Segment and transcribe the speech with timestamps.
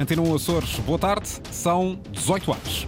[0.00, 2.86] Antena 1 Açores, boa tarde, são 18 horas.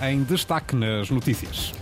[0.00, 1.74] Em destaque nas notícias.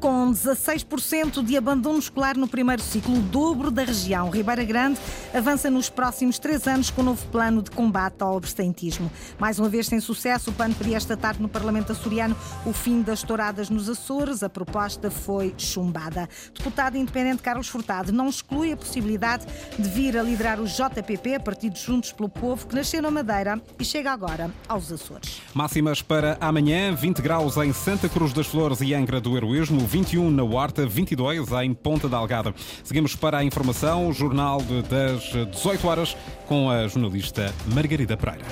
[0.00, 4.28] Com 16% de abandono escolar no primeiro ciclo, o dobro da região.
[4.28, 5.00] Ribeira Grande
[5.32, 9.10] avança nos próximos três anos com um novo plano de combate ao abstentismo.
[9.38, 13.00] Mais uma vez sem sucesso, o PAN pedia esta tarde no Parlamento açoriano o fim
[13.00, 14.42] das touradas nos Açores.
[14.42, 16.28] A proposta foi chumbada.
[16.54, 19.46] Deputado independente Carlos Furtado não exclui a possibilidade
[19.78, 23.84] de vir a liderar o JPP, Partido Juntos pelo Povo, que nasceu na Madeira e
[23.84, 25.40] chega agora aos Açores.
[25.54, 30.30] Máximas para amanhã, 20 graus em Santa Cruz das Flores e Angra do Heroísmo, 21
[30.30, 32.54] na Horta, 22 em Ponta da Algada.
[32.82, 38.44] Seguimos para a informação, o jornal das 18 horas, com a jornalista Margarida Pereira.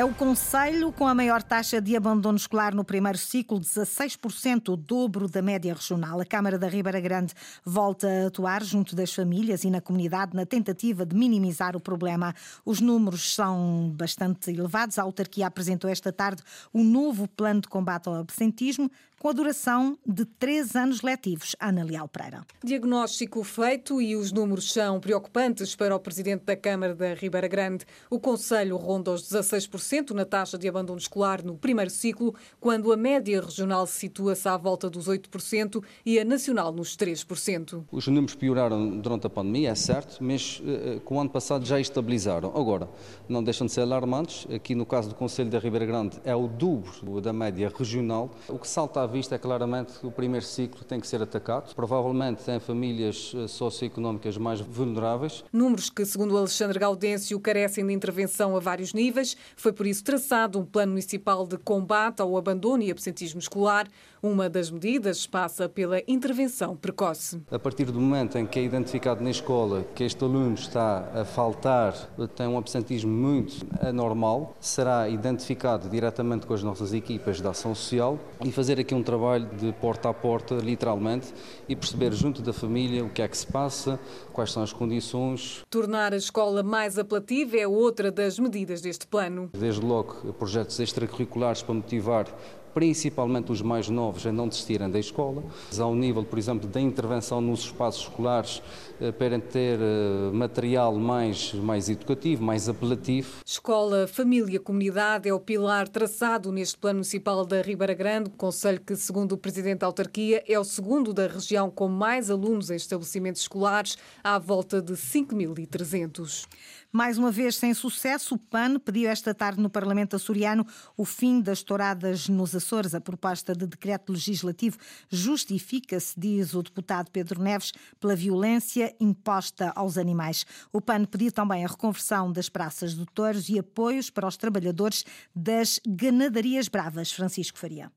[0.00, 4.76] É o Conselho com a maior taxa de abandono escolar no primeiro ciclo, 16%, o
[4.78, 6.18] dobro da média regional.
[6.18, 10.46] A Câmara da Ribeira Grande volta a atuar junto das famílias e na comunidade na
[10.46, 12.34] tentativa de minimizar o problema.
[12.64, 14.98] Os números são bastante elevados.
[14.98, 16.42] A autarquia apresentou esta tarde
[16.72, 18.90] o novo plano de combate ao absentismo,
[19.20, 21.54] com a duração de três anos letivos.
[21.60, 22.40] Ana Leal Pereira.
[22.64, 27.84] Diagnóstico feito e os números são preocupantes para o Presidente da Câmara da Ribeira Grande.
[28.08, 32.96] O Conselho ronda os 16% na taxa de abandono escolar no primeiro ciclo, quando a
[32.96, 37.84] média regional situa-se à volta dos 8% e a nacional nos 3%.
[37.92, 41.78] Os números pioraram durante a pandemia, é certo, mas uh, com o ano passado já
[41.78, 42.56] estabilizaram.
[42.56, 42.88] Agora,
[43.28, 44.46] não deixam de ser alarmantes.
[44.50, 48.30] Aqui no caso do Conselho da Ribeira Grande é o dobro da média regional.
[48.48, 51.74] O que salta à vista é claramente que o primeiro ciclo tem que ser atacado.
[51.74, 55.44] Provavelmente tem famílias eh, socioeconómicas mais vulneráveis.
[55.52, 59.36] Números que, segundo Alexandre Gaudêncio, carecem de intervenção a vários níveis.
[59.56, 63.88] Foi por isso traçado um plano municipal de combate ao abandono e absentismo escolar.
[64.22, 67.42] Uma das medidas passa pela intervenção precoce.
[67.50, 71.24] A partir do momento em que é identificado na escola que este aluno está a
[71.24, 71.94] faltar,
[72.36, 78.18] tem um absentismo muito anormal, será identificado diretamente com as nossas equipas de ação social
[78.44, 81.32] e fazer aqui um trabalho de porta a porta, literalmente,
[81.68, 83.98] e perceber junto da família o que é que se passa,
[84.32, 85.62] quais são as condições.
[85.68, 89.50] Tornar a escola mais apelativa é outra das medidas deste plano.
[89.52, 92.26] Desde logo, projetos extracurriculares para motivar
[92.74, 95.42] principalmente os mais novos, a não desistirem da escola.
[95.78, 98.62] Ao nível, por exemplo, da intervenção nos espaços escolares
[99.00, 103.40] eh, para ter eh, material mais, mais educativo, mais apelativo.
[103.44, 108.94] Escola, família, comunidade é o pilar traçado neste Plano Municipal da Ribeira Grande, conselho que,
[108.96, 113.42] segundo o Presidente da Autarquia, é o segundo da região com mais alunos em estabelecimentos
[113.42, 116.46] escolares, à volta de 5.300.
[116.92, 120.66] Mais uma vez, sem sucesso, o PAN pediu esta tarde no Parlamento açoriano
[120.96, 122.94] o fim das touradas nos Açores.
[122.94, 124.76] A proposta de decreto legislativo
[125.08, 130.44] justifica-se, diz o deputado Pedro Neves, pela violência imposta aos animais.
[130.72, 135.04] O PAN pediu também a reconversão das praças de touros e apoios para os trabalhadores
[135.34, 137.10] das ganadarias bravas.
[137.10, 137.90] Francisco Faria.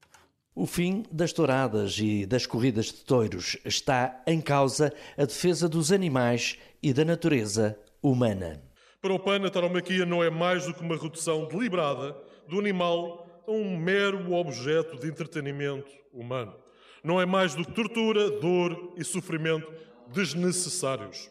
[0.55, 5.91] O fim das touradas e das corridas de touros está em causa a defesa dos
[5.91, 8.61] animais e da natureza humana.
[9.01, 12.15] Para o PAN, a tauromaquia não é mais do que uma redução deliberada
[12.47, 16.55] do animal um mero objeto de entretenimento humano.
[17.03, 19.71] Não é mais do que tortura, dor e sofrimento
[20.07, 21.29] desnecessários.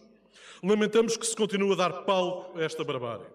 [0.63, 3.27] Lamentamos que se continue a dar palco a esta barbárie.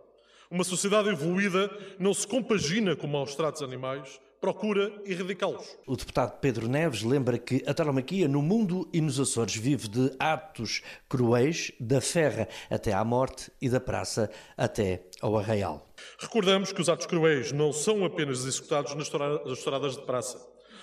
[0.50, 5.78] Uma sociedade evoluída não se compagina com maus tratos animais, procura erradicá-los.
[5.86, 10.12] O deputado Pedro Neves lembra que a tauromaquia no mundo e nos Açores vive de
[10.20, 15.88] atos cruéis, da ferra até à morte e da praça até ao arraial.
[16.20, 20.40] Recordamos que os atos cruéis não são apenas executados nas touradas de praça,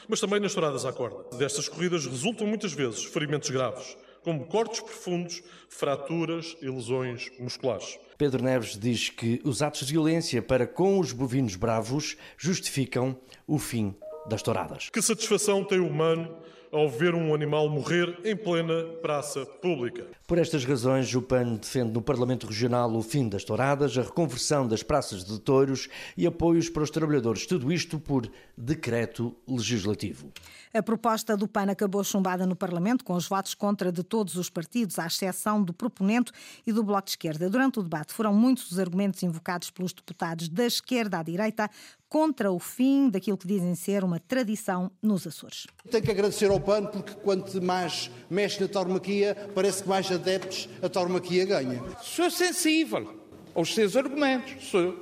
[0.09, 1.36] mas também nas touradas à corda.
[1.36, 7.99] Destas corridas resultam muitas vezes ferimentos graves, como cortes profundos, fraturas e lesões musculares.
[8.17, 13.59] Pedro Neves diz que os atos de violência para com os bovinos bravos justificam o
[13.59, 13.95] fim
[14.27, 14.89] das touradas.
[14.89, 16.34] Que satisfação tem o humano
[16.75, 20.07] ao ver um animal morrer em plena praça pública.
[20.27, 24.66] Por estas razões, o PAN defende no Parlamento Regional o fim das touradas, a reconversão
[24.66, 27.47] das praças de touros e apoios para os trabalhadores.
[27.47, 28.28] Tudo isto por
[28.59, 30.33] decreto legislativo.
[30.72, 34.51] A proposta do PAN acabou chumbada no Parlamento, com os votos contra de todos os
[34.51, 36.33] partidos, à exceção do proponente
[36.66, 37.48] e do Bloco de Esquerda.
[37.48, 41.71] Durante o debate, foram muitos os argumentos invocados pelos deputados da esquerda à direita
[42.15, 45.66] contra o fim daquilo que dizem ser uma tradição nos Açores.
[45.91, 50.69] Tenho que agradecer ao PAN, porque quanto mais mexe na tauromaquia, parece que mais adeptos
[50.81, 51.83] a tauromaquia ganha.
[52.01, 53.13] Sou sensível
[53.53, 54.69] aos seus argumentos.
[54.69, 54.95] Sou.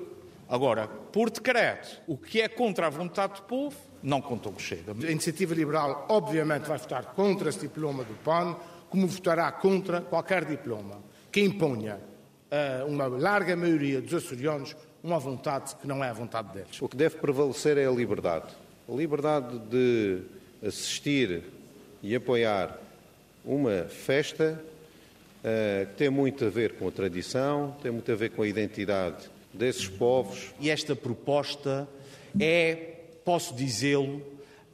[0.49, 4.93] Agora, por decreto, o que é contra a vontade do povo, não contou o Chega.
[4.93, 8.57] A Iniciativa Liberal, obviamente, vai votar contra esse diploma do PAN,
[8.89, 12.01] como votará contra qualquer diploma que imponha
[12.51, 16.81] a uma larga maioria dos açorianos uma vontade que não é a vontade deles.
[16.81, 18.47] O que deve prevalecer é a liberdade.
[18.89, 20.21] A liberdade de
[20.65, 21.43] assistir
[22.03, 22.79] e apoiar
[23.45, 24.63] uma festa
[25.39, 28.49] uh, que tem muito a ver com a tradição, tem muito a ver com a
[28.49, 30.55] identidade desses povos.
[30.61, 31.89] E esta proposta
[32.39, 32.75] é,
[33.25, 34.23] posso dizê-lo,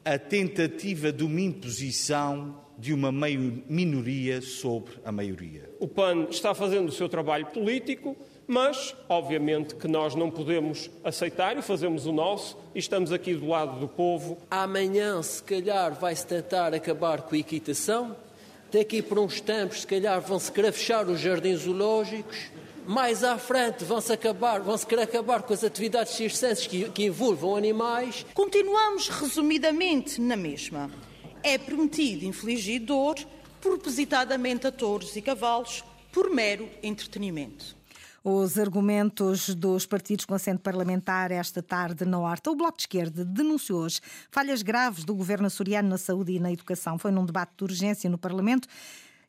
[0.04, 5.69] a tentativa de uma imposição de uma minoria sobre a maioria.
[5.81, 8.16] O PAN está fazendo o seu trabalho político,
[8.48, 13.46] mas, obviamente, que nós não podemos aceitar e fazemos o nosso e estamos aqui do
[13.46, 14.38] lado do povo.
[14.50, 18.16] Amanhã, se calhar, vai-se tentar acabar com a equitação.
[18.72, 22.50] Daqui por uns tempos, se calhar, vão-se querer fechar os jardins zoológicos.
[22.86, 27.54] Mais à frente vão-se acabar, vão-se querer acabar com as atividades circenses que, que envolvam
[27.54, 28.24] animais.
[28.32, 30.90] Continuamos resumidamente na mesma.
[31.42, 33.16] É permitido infligir dor
[33.60, 37.77] propositadamente a touros e cavalos por mero entretenimento.
[38.23, 42.50] Os argumentos dos partidos com assento parlamentar esta tarde na Horta.
[42.50, 44.00] O Bloco de Esquerda denunciou hoje
[44.31, 46.99] falhas graves do governo açoriano na saúde e na educação.
[46.99, 48.67] Foi num debate de urgência no Parlamento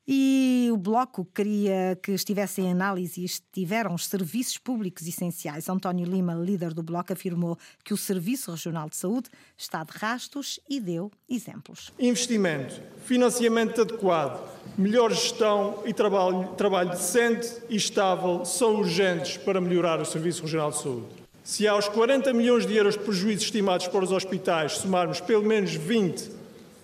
[0.07, 5.69] e o Bloco queria que estivessem em análise e estiveram os serviços públicos essenciais.
[5.69, 10.59] António Lima, líder do Bloco, afirmou que o Serviço Regional de Saúde está de rastos
[10.67, 11.91] e deu exemplos.
[11.99, 14.41] Investimento, financiamento adequado,
[14.77, 20.71] melhor gestão e trabalho, trabalho decente e estável são urgentes para melhorar o Serviço Regional
[20.71, 21.19] de Saúde.
[21.43, 25.73] Se aos 40 milhões de euros de prejuízos estimados para os hospitais somarmos pelo menos
[25.73, 26.38] 20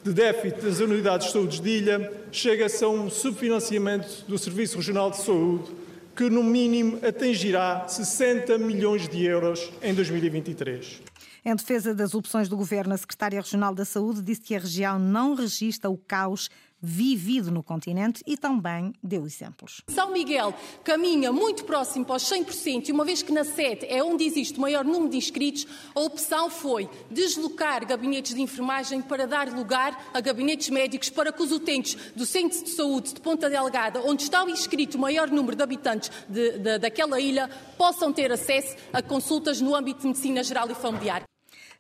[0.05, 5.09] de déficit das unidades de saúde de ilha, chega-se a um subfinanciamento do Serviço Regional
[5.09, 5.73] de Saúde
[6.15, 11.01] que, no mínimo, atingirá 60 milhões de euros em 2023.
[11.43, 14.99] Em defesa das opções do Governo, a Secretária Regional da Saúde disse que a região
[14.99, 16.51] não registra o caos
[16.85, 19.81] vivido no continente e também deu exemplos.
[19.87, 20.53] São Miguel
[20.83, 24.57] caminha muito próximo para os 100% e uma vez que na sede é onde existe
[24.57, 25.65] o maior número de inscritos,
[25.95, 31.41] a opção foi deslocar gabinetes de enfermagem para dar lugar a gabinetes médicos para que
[31.41, 35.55] os utentes do Centro de Saúde de Ponta Delgada, onde está inscrito o maior número
[35.55, 40.43] de habitantes de, de, daquela ilha, possam ter acesso a consultas no âmbito de medicina
[40.43, 41.23] geral e familiar.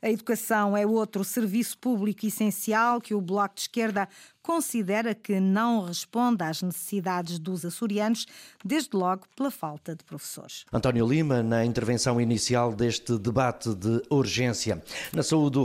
[0.05, 4.07] A educação é outro serviço público essencial que o Bloco de Esquerda
[4.39, 8.27] considera que não responde às necessidades dos açorianos,
[8.63, 10.63] desde logo pela falta de professores.
[10.71, 14.79] António Lima, na intervenção inicial deste debate de urgência.
[15.11, 15.63] Na saúde, o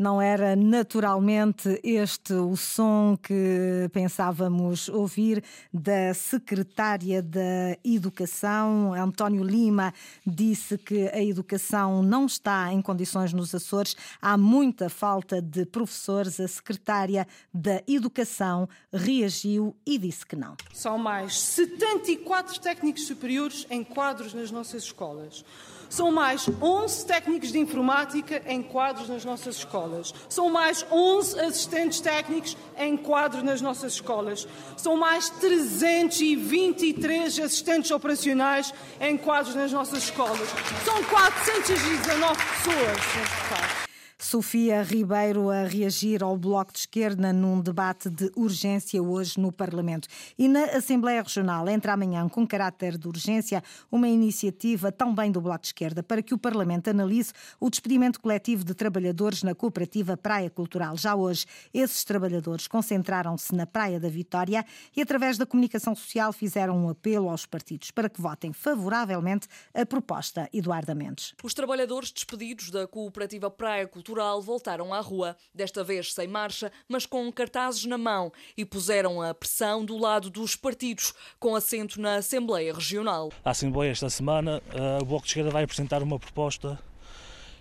[0.00, 8.94] não era naturalmente este o som que pensávamos ouvir da secretária da Educação.
[8.94, 9.92] António Lima
[10.26, 16.40] disse que a educação não está em condições nos Açores, há muita falta de professores.
[16.40, 20.56] A secretária da Educação reagiu e disse que não.
[20.72, 25.44] São mais 74 técnicos superiores em quadros nas nossas escolas.
[25.90, 29.89] São mais 11 técnicos de informática em quadros nas nossas escolas.
[30.28, 34.46] São mais 11 assistentes técnicos em quadros nas nossas escolas.
[34.76, 40.48] São mais 323 assistentes operacionais em quadros nas nossas escolas.
[40.84, 43.89] São 419 pessoas neste
[44.30, 50.06] Sofia Ribeiro a reagir ao Bloco de Esquerda num debate de urgência hoje no Parlamento.
[50.38, 55.62] E na Assembleia Regional entra amanhã com caráter de urgência uma iniciativa também do Bloco
[55.62, 60.48] de Esquerda para que o Parlamento analise o despedimento coletivo de trabalhadores na cooperativa Praia
[60.48, 60.96] Cultural.
[60.96, 64.64] Já hoje, esses trabalhadores concentraram-se na Praia da Vitória
[64.96, 69.84] e, através da comunicação social, fizeram um apelo aos partidos para que votem favoravelmente a
[69.84, 71.34] proposta Eduardo Mendes.
[71.42, 76.70] Os trabalhadores despedidos da cooperativa Praia Cultural Cultural voltaram à rua, desta vez sem marcha,
[76.86, 81.98] mas com cartazes na mão, e puseram a pressão do lado dos partidos, com assento
[81.98, 83.32] na Assembleia Regional.
[83.42, 86.78] A Assembleia esta semana, uh, o Bloco de Esquerda vai apresentar uma proposta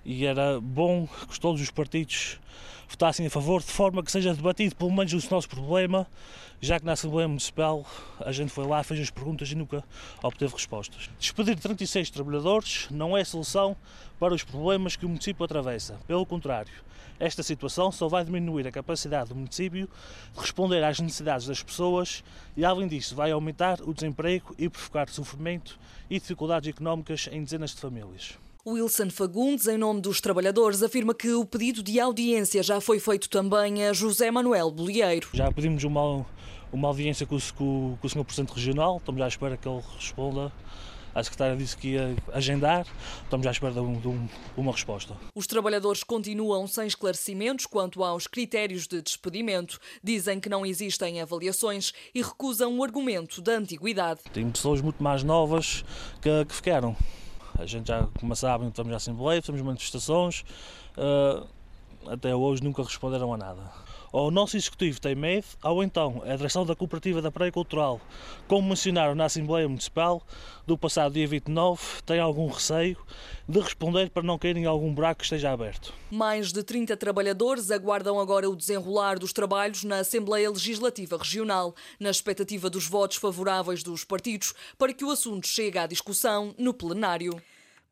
[0.03, 2.37] e era bom que todos os partidos
[2.89, 6.07] votassem a favor, de forma que seja debatido pelo menos o nosso problema,
[6.59, 7.85] já que na Assembleia Municipal
[8.19, 9.83] a gente foi lá, fez as perguntas e nunca
[10.23, 11.09] obteve respostas.
[11.19, 13.77] Despedir 36 trabalhadores não é solução
[14.19, 15.99] para os problemas que o município atravessa.
[16.07, 16.73] Pelo contrário,
[17.19, 19.87] esta situação só vai diminuir a capacidade do município
[20.33, 22.23] de responder às necessidades das pessoas
[22.57, 25.79] e, além disso, vai aumentar o desemprego e provocar sofrimento
[26.09, 28.37] e dificuldades económicas em dezenas de famílias.
[28.69, 33.29] Wilson Fagundes, em nome dos trabalhadores, afirma que o pedido de audiência já foi feito
[33.29, 35.29] também a José Manuel Bolieiro.
[35.33, 36.25] Já pedimos uma,
[36.71, 38.23] uma audiência com o, com, o Sr.
[38.23, 40.51] Presidente Regional, estamos à espera que ele responda
[41.15, 42.85] A secretária disse que ia agendar,
[43.23, 45.15] estamos à espera de, um, de um, uma resposta.
[45.35, 49.79] Os trabalhadores continuam sem esclarecimentos quanto aos critérios de despedimento.
[50.03, 54.21] Dizem que não existem avaliações e recusam o argumento da antiguidade.
[54.31, 55.83] Tem pessoas muito mais novas
[56.21, 56.95] que, que ficaram.
[57.59, 60.45] A gente já, como sabem, estamos à Assembleia, fazemos manifestações.
[60.97, 61.45] Uh,
[62.07, 66.35] até hoje nunca responderam a nada ou o nosso executivo tem medo, ou então a
[66.35, 68.01] direção da Cooperativa da Praia Cultural,
[68.47, 70.21] como mencionaram na Assembleia Municipal
[70.65, 72.97] do passado dia 29, tem algum receio
[73.47, 75.93] de responder para não caírem em algum buraco que esteja aberto.
[76.11, 82.09] Mais de 30 trabalhadores aguardam agora o desenrolar dos trabalhos na Assembleia Legislativa Regional, na
[82.09, 87.41] expectativa dos votos favoráveis dos partidos para que o assunto chegue à discussão no plenário.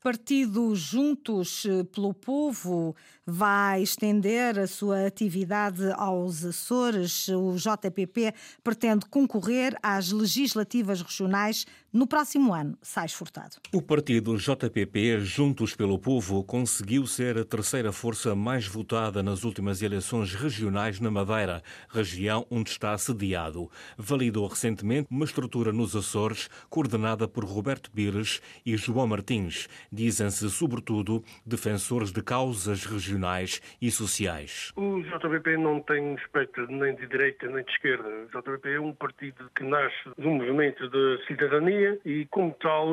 [0.03, 2.95] Partido Juntos pelo Povo
[3.29, 7.27] vai estender a sua atividade aos Açores.
[7.27, 12.77] O JPP pretende concorrer às legislativas regionais no próximo ano.
[12.81, 13.57] Sais Furtado.
[13.73, 19.81] O partido JPP, Juntos pelo Povo, conseguiu ser a terceira força mais votada nas últimas
[19.81, 23.69] eleições regionais na Madeira, região onde está sediado.
[23.97, 29.67] Validou recentemente uma estrutura nos Açores coordenada por Roberto Pires e João Martins.
[29.91, 34.71] Dizem-se, sobretudo, defensores de causas regionais regionais e sociais.
[34.75, 38.07] O JPP não tem espectro nem de direita nem de esquerda.
[38.07, 42.87] O JPP é um partido que nasce de um movimento de cidadania e, como tal,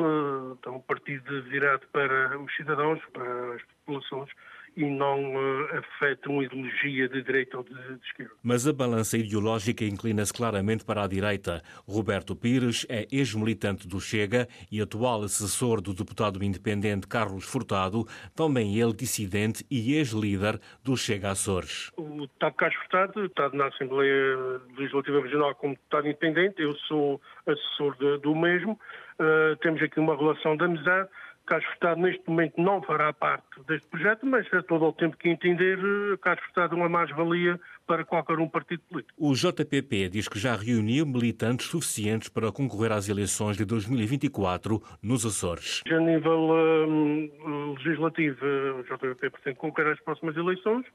[0.65, 4.29] é um partido virado para os cidadãos, para as populações
[4.75, 8.33] e não uh, afeta uma ideologia de direita ou de, de esquerda.
[8.43, 11.61] Mas a balança ideológica inclina-se claramente para a direita.
[11.87, 18.05] Roberto Pires é ex-militante do Chega e atual assessor do deputado independente Carlos Furtado,
[18.35, 21.91] também ele dissidente e ex-líder do Chega Açores.
[21.97, 24.37] O deputado Carlos Furtado está na Assembleia
[24.77, 28.79] Legislativa Regional como deputado independente, eu sou assessor de, do mesmo.
[29.17, 31.07] Uh, temos aqui uma relação de amizade
[31.45, 35.29] Carlos Furtado neste momento não fará parte deste projeto, mas a todo o tempo que
[35.29, 39.13] entender, eh, Carlos Furtado é uma mais-valia para qualquer um partido político.
[39.17, 45.25] O JPP diz que já reuniu militantes suficientes para concorrer às eleições de 2024 nos
[45.25, 45.81] Açores.
[45.87, 48.45] A nível uh, legislativo,
[48.79, 50.85] o JPP pretende concorrer às próximas eleições,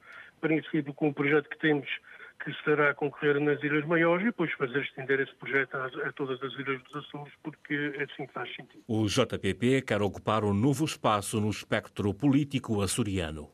[0.41, 1.89] parecido com o projeto que temos
[2.43, 6.13] que estará a concorrer nas Ilhas Maiores e depois fazer estender esse projeto a, a,
[6.13, 8.83] todas as Ilhas dos Açores, porque é assim que faz sentido.
[8.89, 13.51] O JPP quer ocupar um novo espaço no espectro político açoriano.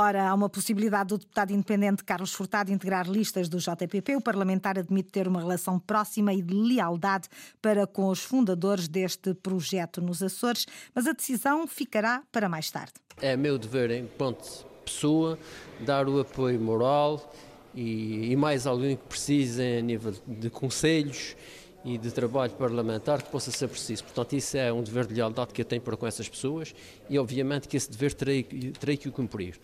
[0.00, 4.14] Ora, há uma possibilidade do deputado independente Carlos Furtado integrar listas do JPP.
[4.14, 7.28] O parlamentar admite ter uma relação próxima e de lealdade
[7.60, 12.92] para com os fundadores deste projeto nos Açores, mas a decisão ficará para mais tarde.
[13.20, 15.36] É meu dever, enquanto pessoa,
[15.80, 17.34] dar o apoio moral
[17.74, 21.36] e, e mais alguém que precise a nível de conselhos
[21.84, 24.04] e de trabalho parlamentar que possa ser preciso.
[24.04, 26.74] Portanto, isso é um dever de lealdade que eu tenho para com essas pessoas
[27.08, 29.54] e, obviamente, que esse dever terei, terei que o cumprir.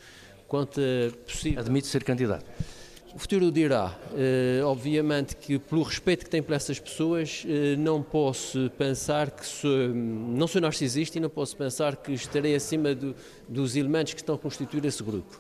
[0.47, 0.81] Quanto
[1.27, 1.61] possível.
[1.61, 2.45] Admite ser candidato?
[3.15, 3.97] O futuro dirá.
[4.11, 9.47] Uh, obviamente que, pelo respeito que tenho por essas pessoas, uh, não posso pensar que
[9.47, 13.15] sou, não sou narcisista e não posso pensar que estarei acima do,
[13.49, 15.39] dos elementos que estão a constituir esse grupo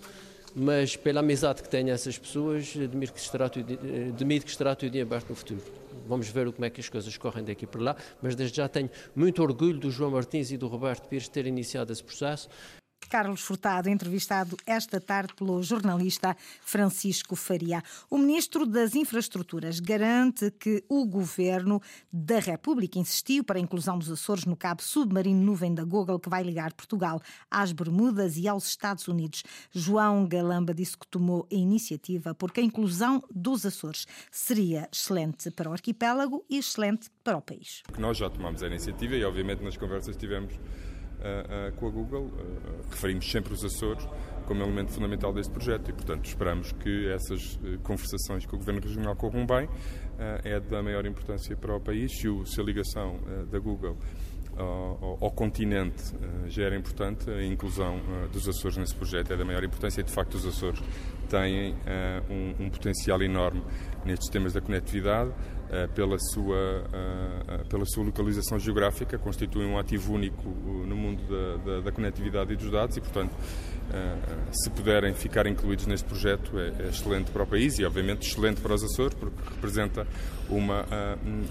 [0.54, 4.75] mas pela amizade que tenho a essas pessoas, admiro que estará tudo, admito que estará
[4.75, 5.61] tudo em aberto no futuro.
[6.06, 8.90] Vamos ver como é que as coisas correm daqui para lá, mas desde já tenho
[9.16, 12.49] muito orgulho do João Martins e do Roberto Pires terem iniciado esse processo.
[13.14, 17.80] Carlos Furtado, entrevistado esta tarde pelo jornalista Francisco Faria.
[18.11, 21.80] O ministro das Infraestruturas garante que o governo
[22.12, 26.28] da República insistiu para a inclusão dos Açores no cabo submarino nuvem da Google que
[26.28, 29.44] vai ligar Portugal às Bermudas e aos Estados Unidos.
[29.71, 35.71] João Galamba disse que tomou a iniciativa porque a inclusão dos Açores seria excelente para
[35.71, 37.85] o arquipélago e excelente para o país.
[37.97, 40.59] Nós já tomamos a iniciativa e, obviamente, nas conversas tivemos
[41.24, 42.30] uh, com a Google.
[42.90, 44.06] referimos sempre os Açores
[44.46, 49.16] como elemento fundamental deste projeto e, portanto, esperamos que essas conversações com o Governo Regional
[49.16, 49.68] corram bem.
[50.44, 53.18] é da maior importância para o país e se a ligação
[53.50, 53.96] da Google
[54.56, 56.14] ao, ao, continente
[56.46, 57.98] já era importante, a inclusão
[58.32, 60.80] dos Açores nesse projeto é da maior importância e, de facto, os Açores
[61.28, 61.74] têm
[62.30, 63.62] um, um potencial enorme
[64.04, 65.32] nestes temas da conectividade.
[65.74, 66.56] Eh, pela sua,
[66.92, 71.90] eh, eh, pela sua localização geográfica, constitui um ativo único no mundo da, da, da
[71.90, 73.32] conectividade e dos dados e, portanto,
[74.52, 78.60] se puderem ficar incluídos neste projeto é, é, excelente para o país e, obviamente, excelente
[78.60, 80.06] para os Açores, porque representa
[80.48, 80.86] uma,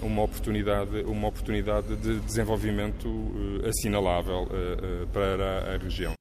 [0.02, 3.08] uma, oportunidade, uma oportunidade de desenvolvimento
[3.68, 4.48] assinalável
[5.12, 6.14] para a região.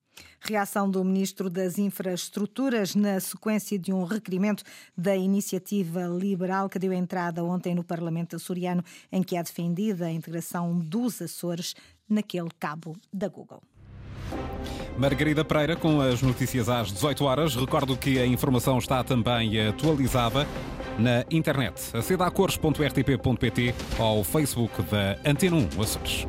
[0.46, 4.62] Reação do Ministro das Infraestruturas na sequência de um requerimento
[4.96, 10.12] da Iniciativa Liberal que deu entrada ontem no Parlamento açoriano, em que é defendida a
[10.12, 11.74] integração dos Açores
[12.10, 13.62] naquele cabo da Google.
[14.98, 17.56] Margarida Pereira com as notícias às 18 horas.
[17.56, 20.46] Recordo que a informação está também atualizada
[21.00, 21.96] na internet.
[21.96, 26.28] Aceda a cores.rtp.pt ou Facebook da Antena 1 Açores.